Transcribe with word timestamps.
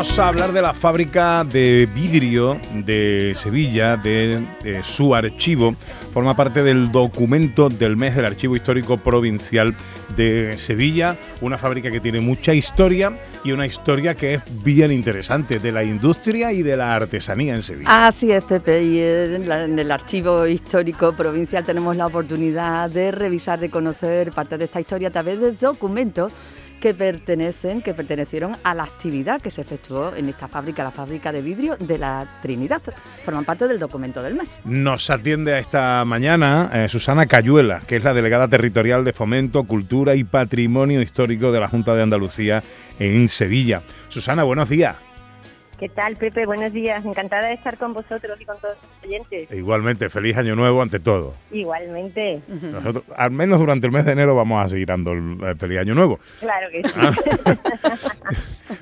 Vamos 0.00 0.18
a 0.18 0.28
hablar 0.28 0.52
de 0.52 0.62
la 0.62 0.72
fábrica 0.72 1.44
de 1.44 1.86
vidrio 1.94 2.56
de 2.72 3.34
Sevilla, 3.36 3.98
de, 3.98 4.42
su 4.82 5.14
archivo. 5.14 5.74
Forma 6.14 6.34
parte 6.34 6.62
del 6.62 6.90
documento 6.90 7.68
del 7.68 7.98
mes 7.98 8.16
del 8.16 8.24
Archivo 8.24 8.56
Histórico 8.56 8.96
Provincial 8.96 9.76
de 10.16 10.56
Sevilla, 10.56 11.16
una 11.42 11.58
fábrica 11.58 11.90
que 11.90 12.00
tiene 12.00 12.20
mucha 12.20 12.54
historia 12.54 13.12
y 13.44 13.52
una 13.52 13.66
historia 13.66 14.14
que 14.14 14.32
es 14.32 14.64
bien 14.64 14.90
interesante 14.90 15.58
de 15.58 15.70
la 15.70 15.84
industria 15.84 16.50
y 16.50 16.62
de 16.62 16.78
la 16.78 16.94
artesanía 16.94 17.54
en 17.54 17.60
Sevilla. 17.60 18.06
Así 18.06 18.32
es, 18.32 18.42
Pepe, 18.44 18.82
y 18.82 19.00
en 19.00 19.78
el 19.78 19.92
Archivo 19.92 20.46
Histórico 20.46 21.12
Provincial 21.12 21.66
tenemos 21.66 21.94
la 21.94 22.06
oportunidad 22.06 22.88
de 22.88 23.10
revisar, 23.10 23.60
de 23.60 23.68
conocer 23.68 24.32
parte 24.32 24.56
de 24.56 24.64
esta 24.64 24.80
historia 24.80 25.08
a 25.08 25.12
través 25.12 25.38
de 25.38 25.52
documentos 25.52 26.32
que 26.80 26.94
pertenecen, 26.94 27.82
que 27.82 27.94
pertenecieron 27.94 28.56
a 28.64 28.74
la 28.74 28.84
actividad 28.84 29.40
que 29.40 29.50
se 29.50 29.62
efectuó 29.62 30.14
en 30.16 30.28
esta 30.28 30.48
fábrica, 30.48 30.82
la 30.82 30.90
fábrica 30.90 31.30
de 31.30 31.42
vidrio 31.42 31.76
de 31.76 31.98
la 31.98 32.26
Trinidad. 32.42 32.80
Forman 33.24 33.44
parte 33.44 33.68
del 33.68 33.78
documento 33.78 34.22
del 34.22 34.34
mes. 34.34 34.60
Nos 34.64 35.10
atiende 35.10 35.54
a 35.54 35.58
esta 35.58 36.04
mañana 36.04 36.70
eh, 36.72 36.88
Susana 36.88 37.26
Cayuela, 37.26 37.80
que 37.86 37.96
es 37.96 38.04
la 38.04 38.14
delegada 38.14 38.48
territorial 38.48 39.04
de 39.04 39.12
Fomento, 39.12 39.64
Cultura 39.64 40.14
y 40.14 40.24
Patrimonio 40.24 41.02
Histórico 41.02 41.52
de 41.52 41.60
la 41.60 41.68
Junta 41.68 41.94
de 41.94 42.02
Andalucía 42.02 42.62
en 42.98 43.28
Sevilla. 43.28 43.82
Susana, 44.08 44.42
buenos 44.44 44.68
días. 44.68 45.09
¿Qué 45.80 45.88
tal, 45.88 46.16
Pepe? 46.16 46.44
Buenos 46.44 46.74
días. 46.74 47.02
Encantada 47.06 47.48
de 47.48 47.54
estar 47.54 47.78
con 47.78 47.94
vosotros 47.94 48.38
y 48.38 48.44
con 48.44 48.58
todos 48.60 48.76
los 48.82 49.08
oyentes. 49.08 49.50
E 49.50 49.56
igualmente, 49.56 50.10
feliz 50.10 50.36
año 50.36 50.54
nuevo 50.54 50.82
ante 50.82 51.00
todo. 51.00 51.34
Igualmente. 51.50 52.42
Nosotros, 52.48 53.02
al 53.16 53.30
menos 53.30 53.58
durante 53.58 53.86
el 53.86 53.92
mes 53.92 54.04
de 54.04 54.12
enero, 54.12 54.34
vamos 54.36 54.62
a 54.62 54.68
seguir 54.68 54.88
dando 54.88 55.12
el, 55.12 55.38
el 55.42 55.56
feliz 55.56 55.78
año 55.78 55.94
nuevo. 55.94 56.20
Claro 56.40 56.68
que 56.70 56.82
sí. 56.82 56.94
Ah. 56.96 57.14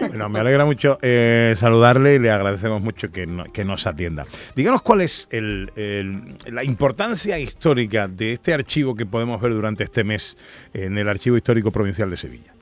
Bueno, 0.01 0.29
me 0.29 0.39
alegra 0.41 0.67
mucho 0.67 0.99
eh, 1.01 1.55
saludarle 1.57 2.17
y 2.17 2.19
le 2.19 2.31
agradecemos 2.31 2.83
mucho 2.83 3.11
que, 3.11 3.27
no- 3.27 3.45
que 3.45 3.65
nos 3.65 3.87
atienda. 3.87 4.27
Díganos 4.55 4.83
cuál 4.83 5.01
es 5.01 5.27
el- 5.31 5.73
el- 5.77 6.37
la 6.55 6.63
importancia 6.63 7.39
histórica 7.39 8.07
de 8.07 8.33
este 8.33 8.53
archivo 8.53 8.95
que 8.95 9.07
podemos 9.07 9.41
ver 9.41 9.55
durante 9.55 9.85
este 9.85 10.05
mes 10.05 10.37
en 10.75 10.99
el 10.99 11.09
Archivo 11.09 11.39
Histórico 11.39 11.71
Provincial 11.71 12.11
de 12.11 12.17
Sevilla. 12.19 12.53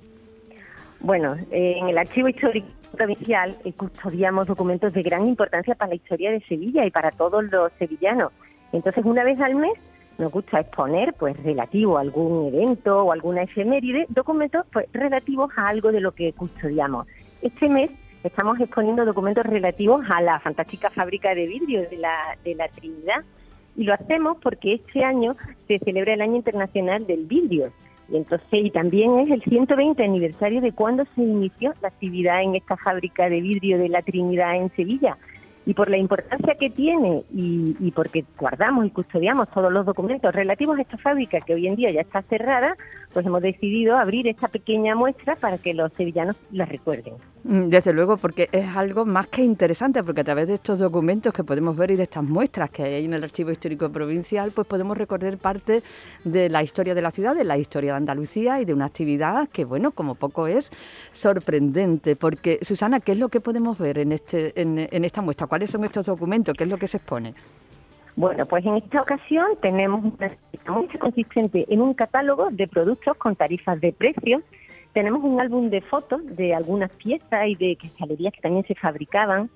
Bueno, 1.06 1.36
eh, 1.52 1.76
en 1.78 1.88
el 1.88 1.98
Archivo 1.98 2.26
Histórico 2.26 2.66
Provincial 2.96 3.56
eh, 3.64 3.72
custodiamos 3.74 4.48
documentos 4.48 4.92
de 4.92 5.04
gran 5.04 5.28
importancia 5.28 5.76
para 5.76 5.90
la 5.90 5.94
historia 5.94 6.32
de 6.32 6.40
Sevilla 6.40 6.84
y 6.84 6.90
para 6.90 7.12
todos 7.12 7.44
los 7.44 7.70
sevillanos. 7.78 8.32
Entonces, 8.72 9.04
una 9.04 9.22
vez 9.22 9.38
al 9.40 9.54
mes 9.54 9.74
nos 10.18 10.32
gusta 10.32 10.58
exponer, 10.58 11.14
pues, 11.16 11.40
relativo 11.44 11.96
a 11.96 12.00
algún 12.00 12.52
evento 12.52 13.04
o 13.04 13.12
alguna 13.12 13.44
efeméride, 13.44 14.06
documentos 14.08 14.66
pues, 14.72 14.86
relativos 14.92 15.48
a 15.56 15.68
algo 15.68 15.92
de 15.92 16.00
lo 16.00 16.10
que 16.10 16.32
custodiamos. 16.32 17.06
Este 17.40 17.68
mes 17.68 17.88
estamos 18.24 18.58
exponiendo 18.58 19.04
documentos 19.04 19.46
relativos 19.46 20.04
a 20.10 20.20
la 20.20 20.40
fantástica 20.40 20.90
fábrica 20.90 21.36
de 21.36 21.46
vidrio 21.46 21.88
de 21.88 21.98
la, 21.98 22.36
de 22.42 22.56
la 22.56 22.66
Trinidad 22.66 23.22
y 23.76 23.84
lo 23.84 23.94
hacemos 23.94 24.38
porque 24.42 24.74
este 24.74 25.04
año 25.04 25.36
se 25.68 25.78
celebra 25.78 26.14
el 26.14 26.20
Año 26.22 26.34
Internacional 26.34 27.06
del 27.06 27.26
Vidrio. 27.26 27.70
Y 28.08 28.16
entonces, 28.16 28.46
y 28.52 28.70
también 28.70 29.18
es 29.18 29.30
el 29.30 29.42
120 29.42 30.02
aniversario 30.02 30.60
de 30.60 30.72
cuando 30.72 31.04
se 31.14 31.22
inició 31.22 31.74
la 31.82 31.88
actividad 31.88 32.42
en 32.42 32.54
esta 32.54 32.76
fábrica 32.76 33.28
de 33.28 33.40
vidrio 33.40 33.78
de 33.78 33.88
la 33.88 34.02
Trinidad 34.02 34.56
en 34.56 34.70
Sevilla. 34.72 35.16
Y 35.64 35.74
por 35.74 35.90
la 35.90 35.96
importancia 35.96 36.54
que 36.54 36.70
tiene 36.70 37.24
y, 37.34 37.76
y 37.80 37.90
porque 37.90 38.24
guardamos 38.38 38.86
y 38.86 38.90
custodiamos 38.90 39.50
todos 39.50 39.72
los 39.72 39.84
documentos 39.84 40.32
relativos 40.32 40.78
a 40.78 40.82
esta 40.82 40.96
fábrica 40.96 41.38
que 41.40 41.54
hoy 41.54 41.66
en 41.66 41.74
día 41.74 41.90
ya 41.90 42.02
está 42.02 42.22
cerrada, 42.22 42.76
pues 43.16 43.24
hemos 43.24 43.40
decidido 43.40 43.96
abrir 43.96 44.28
esta 44.28 44.46
pequeña 44.46 44.94
muestra 44.94 45.36
para 45.36 45.56
que 45.56 45.72
los 45.72 45.90
sevillanos 45.94 46.36
la 46.52 46.66
recuerden. 46.66 47.14
Mm, 47.44 47.70
Desde 47.70 47.94
luego, 47.94 48.18
porque 48.18 48.50
es 48.52 48.66
algo 48.76 49.06
más 49.06 49.26
que 49.28 49.42
interesante, 49.42 50.04
porque 50.04 50.20
a 50.20 50.24
través 50.24 50.46
de 50.48 50.52
estos 50.52 50.80
documentos 50.80 51.32
que 51.32 51.42
podemos 51.42 51.74
ver 51.74 51.92
y 51.92 51.96
de 51.96 52.02
estas 52.02 52.22
muestras 52.22 52.68
que 52.68 52.82
hay 52.82 53.06
en 53.06 53.14
el 53.14 53.24
Archivo 53.24 53.50
Histórico 53.50 53.90
Provincial, 53.90 54.52
pues 54.54 54.66
podemos 54.66 54.98
recorrer 54.98 55.38
parte 55.38 55.82
de 56.24 56.50
la 56.50 56.62
historia 56.62 56.94
de 56.94 57.00
la 57.00 57.10
ciudad, 57.10 57.34
de 57.34 57.44
la 57.44 57.56
historia 57.56 57.92
de 57.92 57.96
Andalucía 57.96 58.60
y 58.60 58.66
de 58.66 58.74
una 58.74 58.84
actividad 58.84 59.48
que, 59.48 59.64
bueno, 59.64 59.92
como 59.92 60.14
poco 60.16 60.46
es 60.46 60.70
sorprendente. 61.12 62.16
Porque, 62.16 62.58
Susana, 62.60 63.00
¿qué 63.00 63.12
es 63.12 63.18
lo 63.18 63.30
que 63.30 63.40
podemos 63.40 63.78
ver 63.78 63.96
en, 63.98 64.12
este, 64.12 64.52
en 64.60 65.04
esta 65.06 65.22
muestra? 65.22 65.46
¿Cuáles 65.46 65.70
son 65.70 65.84
estos 65.86 66.04
documentos? 66.04 66.54
¿Qué 66.54 66.64
es 66.64 66.70
lo 66.70 66.76
que 66.76 66.86
se 66.86 66.98
expone? 66.98 67.32
Bueno, 68.16 68.46
pues 68.46 68.64
en 68.64 68.76
esta 68.76 69.02
ocasión 69.02 69.46
tenemos 69.60 70.02
una 70.02 70.30
muestra 70.68 70.98
consistente 70.98 71.66
en 71.68 71.82
un 71.82 71.92
catálogo 71.92 72.48
de 72.50 72.66
productos 72.66 73.14
con 73.18 73.36
tarifas 73.36 73.78
de 73.78 73.92
precios. 73.92 74.42
Tenemos 74.94 75.22
un 75.22 75.38
álbum 75.38 75.68
de 75.68 75.82
fotos 75.82 76.22
de 76.24 76.54
algunas 76.54 76.90
piezas 76.92 77.46
y 77.46 77.54
de 77.56 77.76
cristalerías 77.76 78.32
que 78.32 78.40
también 78.40 78.64
se 78.66 78.74
fabricaban. 78.74 79.50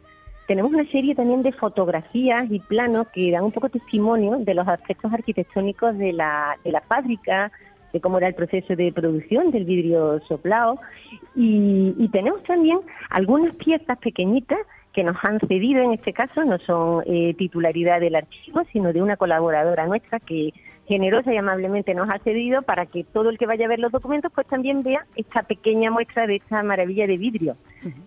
Tenemos 0.46 0.72
una 0.72 0.84
serie 0.90 1.14
también 1.14 1.42
de 1.42 1.52
fotografías 1.52 2.50
y 2.50 2.58
planos 2.58 3.06
que 3.14 3.30
dan 3.30 3.44
un 3.44 3.52
poco 3.52 3.70
testimonio 3.70 4.36
de 4.38 4.52
los 4.52 4.68
aspectos 4.68 5.10
arquitectónicos 5.10 5.96
de 5.96 6.12
la, 6.12 6.58
de 6.62 6.72
la 6.72 6.82
fábrica, 6.82 7.50
de 7.94 8.00
cómo 8.00 8.18
era 8.18 8.28
el 8.28 8.34
proceso 8.34 8.76
de 8.76 8.92
producción 8.92 9.50
del 9.52 9.64
vidrio 9.64 10.20
soplado. 10.28 10.78
Y, 11.34 11.94
y 11.96 12.08
tenemos 12.08 12.42
también 12.42 12.80
algunas 13.08 13.54
piezas 13.54 13.96
pequeñitas 13.98 14.58
que 14.92 15.04
nos 15.04 15.16
han 15.22 15.38
cedido, 15.40 15.82
en 15.82 15.92
este 15.92 16.12
caso 16.12 16.44
no 16.44 16.58
son 16.58 17.02
eh, 17.06 17.34
titularidad 17.38 18.00
del 18.00 18.16
archivo, 18.16 18.62
sino 18.72 18.92
de 18.92 19.02
una 19.02 19.16
colaboradora 19.16 19.86
nuestra 19.86 20.18
que 20.20 20.52
generosa 20.88 21.32
y 21.32 21.36
amablemente 21.36 21.94
nos 21.94 22.10
ha 22.10 22.18
cedido 22.18 22.62
para 22.62 22.86
que 22.86 23.04
todo 23.04 23.30
el 23.30 23.38
que 23.38 23.46
vaya 23.46 23.66
a 23.66 23.68
ver 23.68 23.78
los 23.78 23.92
documentos 23.92 24.32
pues 24.34 24.48
también 24.48 24.82
vea 24.82 25.06
esta 25.14 25.44
pequeña 25.44 25.88
muestra 25.88 26.26
de 26.26 26.36
esta 26.36 26.64
maravilla 26.64 27.06
de 27.06 27.16
vidrio 27.16 27.56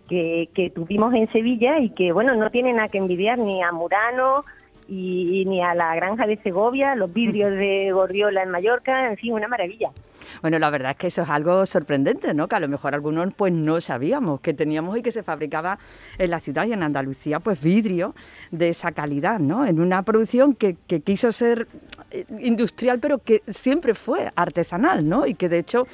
que, 0.10 0.50
que 0.54 0.70
tuvimos 0.70 1.14
en 1.14 1.32
Sevilla 1.32 1.80
y 1.80 1.92
que 1.92 2.12
bueno 2.12 2.36
no 2.36 2.50
tiene 2.50 2.74
nada 2.74 2.90
que 2.90 2.98
envidiar 2.98 3.40
ni 3.40 3.64
a 3.64 3.72
Murano 3.72 4.44
y, 4.88 5.46
ni 5.48 5.62
a 5.62 5.74
la 5.74 5.96
granja 5.96 6.28
de 6.28 6.38
Segovia, 6.38 6.96
los 6.96 7.14
vidrios 7.14 7.52
de 7.52 7.92
Gorriola 7.92 8.44
en 8.44 8.50
Mallorca, 8.50 9.08
en 9.08 9.18
fin, 9.18 9.34
una 9.34 9.48
maravilla. 9.48 9.92
Bueno, 10.42 10.60
la 10.60 10.70
verdad 10.70 10.92
es 10.92 10.98
que 10.98 11.08
eso 11.08 11.24
es 11.24 11.30
algo 11.30 11.66
sorprendente, 11.66 12.34
¿no? 12.34 12.48
Que 12.48 12.56
a 12.56 12.60
lo 12.60 12.68
mejor 12.68 12.94
algunos 12.94 13.34
pues 13.34 13.54
no 13.54 13.80
sabíamos 13.82 14.42
que 14.42 14.54
teníamos 14.54 14.98
y 14.98 15.02
que 15.02 15.12
se 15.12 15.24
fabricaba 15.24 15.80
en 16.18 16.30
la 16.30 16.40
ciudad 16.40 16.66
y 16.66 16.74
en 16.74 16.84
Andalucía 16.84 17.40
pues 17.40 17.62
vidrio 17.62 18.16
de 18.52 18.70
esa 18.70 18.92
calidad, 18.92 19.40
¿no? 19.40 19.66
En 19.66 19.80
una 19.80 20.04
producción 20.04 20.56
que, 20.56 20.76
quiso 21.04 21.32
ser 21.32 21.68
eh, 22.12 22.26
industrial 22.40 23.00
pero 23.00 23.20
que 23.20 23.42
siempre 23.48 23.94
fue 23.94 24.32
artesanal, 24.36 25.08
¿no? 25.08 25.26
Y 25.26 25.34
que 25.34 25.50
de 25.50 25.60
hecho 25.60 25.88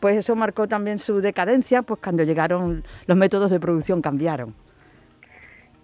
pues 0.00 0.16
eso 0.16 0.36
marcó 0.36 0.68
también 0.68 0.98
su 0.98 1.20
decadencia 1.20 1.82
pues 1.82 2.00
cuando 2.02 2.22
llegaron 2.22 2.84
los 3.06 3.16
métodos 3.16 3.50
de 3.50 3.60
producción 3.60 4.02
cambiaron. 4.02 4.54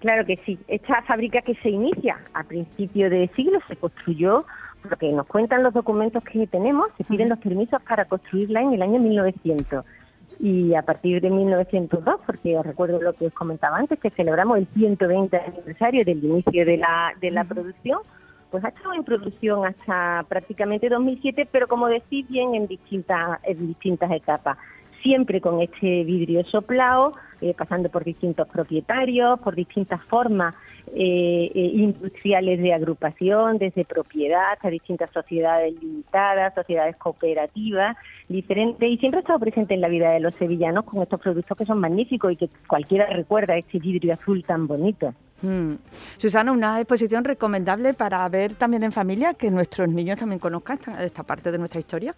Claro 0.03 0.27
que 0.27 0.37
sí. 0.45 0.59
Esta 0.67 1.01
fábrica 1.03 1.43
que 1.43 1.55
se 1.63 1.71
inicia 1.71 2.19
a 2.35 2.43
principio 2.43 3.09
de 3.09 3.31
siglo 3.37 3.61
se 3.69 3.77
construyó, 3.77 4.45
lo 4.89 4.97
que 4.97 5.13
nos 5.13 5.27
cuentan 5.27 5.63
los 5.63 5.75
documentos 5.75 6.23
que 6.25 6.47
tenemos, 6.47 6.89
se 6.97 7.05
piden 7.05 7.29
los 7.29 7.39
permisos 7.39 7.81
para 7.83 8.05
construirla 8.05 8.61
en 8.61 8.75
el 8.75 8.83
año 8.83 9.01
1900. 9.01 9.85
Y 10.41 10.75
a 10.75 10.83
partir 10.83 11.21
de 11.21 11.31
1902, 11.31 12.21
porque 12.27 12.59
os 12.59 12.67
recuerdo 12.67 13.01
lo 13.01 13.13
que 13.13 13.27
os 13.27 13.33
comentaba 13.33 13.77
antes, 13.77 14.01
que 14.01 14.11
celebramos 14.11 14.59
el 14.59 14.67
120 14.67 15.37
aniversario 15.37 16.05
del 16.05 16.25
inicio 16.25 16.65
de 16.65 16.79
la, 16.79 17.13
de 17.21 17.31
la 17.31 17.45
producción, 17.45 18.01
pues 18.51 18.65
ha 18.65 18.69
estado 18.69 18.95
en 18.95 19.05
producción 19.05 19.65
hasta 19.65 20.25
prácticamente 20.29 20.89
2007, 20.89 21.49
pero 21.51 21.69
como 21.69 21.89
decís 21.89 22.29
bien, 22.29 22.55
en 22.55 22.67
distintas, 22.67 23.41
en 23.45 23.69
distintas 23.69 24.11
etapas. 24.11 24.59
Siempre 25.03 25.41
con 25.41 25.61
este 25.63 26.05
vidrio 26.05 26.45
soplado, 26.45 27.13
eh, 27.41 27.55
pasando 27.57 27.89
por 27.89 28.05
distintos 28.05 28.47
propietarios, 28.49 29.41
por 29.41 29.55
distintas 29.55 30.03
formas 30.05 30.55
eh, 30.89 31.51
eh, 31.55 31.71
industriales 31.75 32.61
de 32.61 32.75
agrupación, 32.75 33.59
desde 33.59 33.85
propiedad 33.85 34.53
hasta 34.53 34.69
distintas 34.69 35.11
sociedades 35.11 35.75
limitadas, 35.81 36.55
sociedades 36.55 36.97
cooperativas, 36.97 37.97
diferentes, 38.29 38.89
y 38.89 38.99
siempre 38.99 39.19
ha 39.19 39.23
estado 39.23 39.39
presente 39.39 39.75
en 39.75 39.81
la 39.81 39.89
vida 39.89 40.11
de 40.11 40.21
los 40.21 40.35
sevillanos 40.35 40.85
con 40.85 41.03
estos 41.03 41.21
productos 41.21 41.57
que 41.57 41.65
son 41.65 41.81
magníficos 41.81 42.33
y 42.33 42.37
que 42.37 42.51
cualquiera 42.67 43.07
recuerda 43.07 43.57
este 43.57 43.79
vidrio 43.79 44.15
azul 44.15 44.45
tan 44.45 44.67
bonito. 44.67 45.15
Mm. 45.43 45.75
Susana, 46.17 46.53
una 46.53 46.79
exposición 46.79 47.25
recomendable 47.25 47.95
para 47.95 48.29
ver 48.29 48.55
también 48.55 48.83
en 48.83 48.93
familia, 48.93 49.35
que 49.35 49.51
nuestros 49.51 49.89
niños 49.89 50.19
también 50.19 50.39
conozcan 50.39 50.79
esta, 50.79 51.05
esta 51.05 51.23
parte 51.23 51.51
de 51.51 51.59
nuestra 51.59 51.81
historia. 51.81 52.15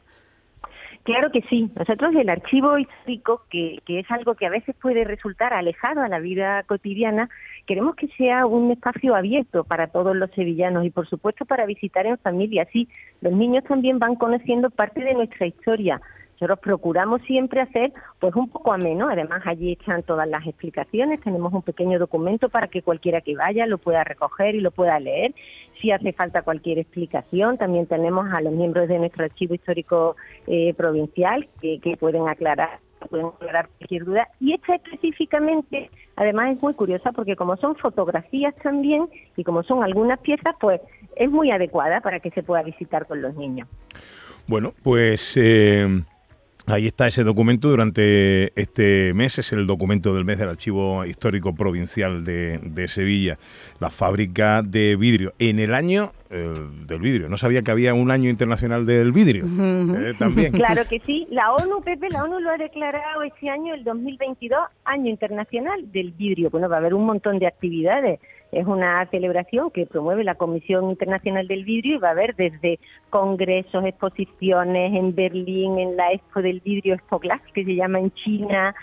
Claro 1.05 1.31
que 1.31 1.43
sí. 1.51 1.71
Nosotros 1.77 2.15
el 2.15 2.31
archivo 2.31 2.79
histórico, 2.79 3.43
que, 3.51 3.83
es 3.87 4.11
algo 4.11 4.35
que 4.37 4.47
a 4.47 4.51
veces 4.51 4.75
puede 4.81 5.05
resultar 5.05 5.53
alejado 5.53 6.01
a 6.01 6.09
la 6.09 6.19
vida 6.19 6.63
cotidiana, 6.63 7.29
queremos 7.67 7.95
que 7.95 8.09
sea 8.17 8.47
un 8.47 8.71
espacio 8.71 9.15
abierto 9.15 9.65
para 9.65 9.89
todos 9.89 10.17
los 10.17 10.31
sevillanos 10.31 10.87
y, 10.87 10.91
por 10.91 11.07
supuesto, 11.07 11.45
para 11.45 11.67
visitar 11.67 12.07
en 12.07 12.17
familia. 12.17 12.63
Así, 12.63 12.89
los 13.21 13.35
niños 13.35 13.65
también 13.65 13.99
van 13.99 14.15
conociendo 14.15 14.71
parte 14.71 15.05
de 15.05 15.13
nuestra 15.13 15.47
historia, 15.47 16.01
Nosotros 16.33 16.59
procuramos 16.61 17.21
siempre 17.23 17.61
hacer 17.61 17.93
pues 18.19 18.35
un 18.35 18.49
poco 18.49 18.73
ameno, 18.73 19.09
además 19.09 19.43
allí 19.45 19.73
están 19.73 20.03
todas 20.05 20.27
las 20.27 20.47
explicaciones, 20.47 21.21
tenemos 21.21 21.53
un 21.53 21.63
pequeño 21.63 21.99
documento 21.99 22.49
para 22.49 22.69
que 22.69 22.81
cualquiera 22.81 23.21
que 23.21 23.37
vaya 23.37 23.67
lo 23.67 23.77
pueda 23.77 24.05
recoger 24.05 24.55
y 24.55 24.61
lo 24.61 24.71
pueda 24.71 24.99
leer. 24.99 25.35
Si 25.81 25.91
hace 25.91 26.13
falta 26.13 26.43
cualquier 26.43 26.79
explicación, 26.79 27.59
también 27.59 27.87
tenemos 27.87 28.33
a 28.33 28.41
los 28.41 28.53
miembros 28.53 28.89
de 28.89 28.99
nuestro 28.99 29.25
archivo 29.25 29.55
histórico 29.55 30.17
eh, 30.47 30.75
provincial 30.75 31.47
que, 31.61 31.97
pueden 31.99 32.29
aclarar 32.29 32.81
pueden 33.11 33.27
aclarar 33.27 33.69
cualquier 33.79 34.05
duda. 34.05 34.29
Y 34.41 34.55
esta 34.55 34.77
específicamente, 34.77 35.91
además 36.17 36.57
es 36.57 36.63
muy 36.63 36.73
curiosa 36.73 37.13
porque 37.13 37.37
como 37.37 37.57
son 37.59 37.77
fotografías 37.77 38.55
también 38.63 39.09
y 39.37 39.45
como 39.45 39.63
son 39.63 39.85
algunas 39.85 40.19
piezas, 40.21 40.55
pues 40.59 40.81
es 41.15 41.31
muy 41.31 41.51
adecuada 41.51 42.01
para 42.01 42.21
que 42.21 42.31
se 42.31 42.43
pueda 42.43 42.63
visitar 42.63 43.07
con 43.07 43.21
los 43.21 43.35
niños. 43.37 43.69
Bueno, 44.47 44.73
pues 44.83 45.37
eh, 45.37 45.87
Ahí 46.67 46.87
está 46.87 47.07
ese 47.07 47.25
documento 47.25 47.69
durante 47.69 48.59
este 48.59 49.13
mes, 49.13 49.39
es 49.39 49.53
el 49.53 49.67
documento 49.67 50.15
del 50.15 50.25
mes 50.25 50.39
del 50.39 50.49
Archivo 50.49 51.05
Histórico 51.05 51.55
Provincial 51.55 52.25
de, 52.25 52.89
Sevilla, 52.89 53.37
la 53.81 53.91
fábrica 53.91 54.63
de 54.63 54.97
vidrio. 54.97 55.35
En 55.39 55.59
el 55.59 55.75
año 55.75 56.13
eh, 56.31 56.57
del 56.87 57.01
vidrio, 57.01 57.29
no 57.29 57.37
sabía 57.37 57.61
que 57.61 57.71
había 57.71 57.93
un 57.93 58.11
año 58.11 58.31
internacional 58.31 58.87
del 58.87 59.13
vidrio 59.13 59.45
eh, 59.45 60.15
también. 60.19 60.53
Claro 60.65 60.89
que 60.89 61.01
sí, 61.01 61.27
la 61.31 61.53
ONU, 61.53 61.83
Pepe, 61.83 62.09
la 62.09 62.25
ONU 62.25 62.41
lo 62.41 62.51
ha 62.51 62.57
declarado 62.57 63.23
este 63.23 63.51
año, 63.51 63.75
el 63.75 63.85
2022, 63.85 64.59
año 64.87 65.11
internacional 65.11 65.93
del 65.93 66.13
vidrio. 66.13 66.49
Bueno, 66.49 66.71
va 66.71 66.77
a 66.77 66.79
haber 66.79 66.95
un 66.95 67.05
montón 67.05 67.39
de 67.39 67.47
actividades 67.47 68.21
es 68.55 68.67
una 68.67 69.05
celebración 69.07 69.71
que 69.71 69.87
promueve 69.87 70.25
la 70.25 70.37
Comisión 70.37 70.91
Internacional 70.91 71.47
del 71.49 71.65
Vidrio 71.65 71.97
y 71.97 71.99
va 71.99 72.09
a 72.09 72.13
haber 72.13 72.35
desde 72.37 72.79
congresos, 73.11 73.85
exposiciones 73.85 74.95
en 74.95 75.15
Berlín, 75.15 75.79
en 75.79 75.97
la 75.97 76.13
Expo 76.13 76.41
del 76.41 76.61
Vidrio 76.61 76.95
Expo 76.95 77.19
Glass, 77.19 77.43
que 77.53 77.65
se 77.65 77.75
llama 77.75 77.99
en 77.99 78.13
China, 78.13 78.75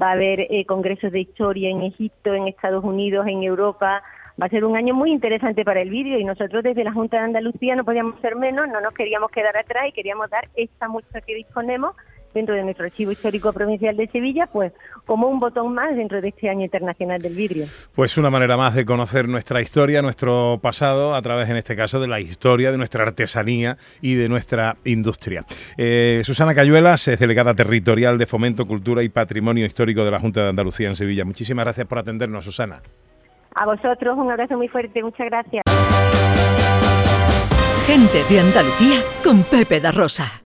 va 0.00 0.10
a 0.10 0.12
haber 0.12 0.40
eh, 0.40 0.64
congresos 0.66 1.12
de 1.12 1.20
historia 1.20 1.70
en 1.70 1.82
Egipto, 1.82 2.34
en 2.34 2.48
Estados 2.48 2.84
Unidos, 2.84 3.26
en 3.26 3.42
Europa. 3.42 4.02
Va 4.40 4.46
a 4.46 4.50
ser 4.50 4.64
un 4.64 4.76
año 4.76 4.94
muy 4.94 5.10
interesante 5.10 5.64
para 5.64 5.82
el 5.82 5.90
vidrio 5.90 6.18
y 6.18 6.24
nosotros 6.24 6.62
desde 6.62 6.84
la 6.84 6.92
Junta 6.92 7.18
de 7.18 7.24
Andalucía 7.24 7.76
no 7.76 7.84
podíamos 7.84 8.20
ser 8.20 8.36
menos, 8.36 8.68
no 8.68 8.80
nos 8.80 8.94
queríamos 8.94 9.30
quedar 9.30 9.56
atrás 9.56 9.88
y 9.88 9.92
queríamos 9.92 10.30
dar 10.30 10.48
esta 10.54 10.88
muestra 10.88 11.20
que 11.20 11.34
disponemos 11.34 11.94
dentro 12.34 12.54
de 12.54 12.62
nuestro 12.62 12.84
Archivo 12.84 13.12
Histórico 13.12 13.52
Provincial 13.52 13.96
de 13.96 14.06
Sevilla, 14.08 14.46
pues 14.46 14.72
como 15.06 15.28
un 15.28 15.40
botón 15.40 15.74
más 15.74 15.96
dentro 15.96 16.20
de 16.20 16.28
este 16.28 16.48
Año 16.48 16.64
Internacional 16.64 17.20
del 17.20 17.34
Vidrio. 17.34 17.66
Pues 17.94 18.16
una 18.18 18.30
manera 18.30 18.56
más 18.56 18.74
de 18.74 18.84
conocer 18.84 19.28
nuestra 19.28 19.60
historia, 19.60 20.02
nuestro 20.02 20.58
pasado, 20.62 21.14
a 21.14 21.22
través, 21.22 21.48
en 21.50 21.56
este 21.56 21.76
caso, 21.76 22.00
de 22.00 22.08
la 22.08 22.20
historia, 22.20 22.70
de 22.70 22.78
nuestra 22.78 23.04
artesanía 23.04 23.76
y 24.00 24.14
de 24.14 24.28
nuestra 24.28 24.76
industria. 24.84 25.44
Eh, 25.76 26.22
Susana 26.24 26.54
Cayuelas 26.54 27.08
es 27.08 27.18
delegada 27.18 27.54
territorial 27.54 28.18
de 28.18 28.26
Fomento, 28.26 28.66
Cultura 28.66 29.02
y 29.02 29.08
Patrimonio 29.08 29.66
Histórico 29.66 30.04
de 30.04 30.10
la 30.10 30.20
Junta 30.20 30.42
de 30.42 30.48
Andalucía 30.50 30.88
en 30.88 30.96
Sevilla. 30.96 31.24
Muchísimas 31.24 31.64
gracias 31.64 31.86
por 31.86 31.98
atendernos, 31.98 32.44
Susana. 32.44 32.82
A 33.54 33.66
vosotros 33.66 34.16
un 34.16 34.30
abrazo 34.30 34.56
muy 34.56 34.68
fuerte, 34.68 35.02
muchas 35.02 35.26
gracias. 35.26 35.64
Gente 37.86 38.22
de 38.32 38.40
Andalucía 38.40 39.00
con 39.24 39.42
Pepe 39.42 39.80
da 39.80 39.90
Rosa. 39.90 40.30